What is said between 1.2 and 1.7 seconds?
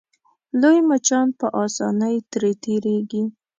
په